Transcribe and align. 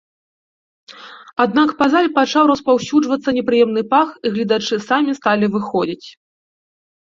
Аднак 1.45 1.69
па 1.81 1.85
зале 1.95 2.09
пачаў 2.17 2.43
распаўсюджвацца 2.53 3.29
непрыемны 3.37 3.81
пах 3.95 4.09
і 4.25 4.35
гледачы 4.35 4.83
самі 4.89 5.11
сталі 5.23 5.55
выходзіць. 5.57 6.07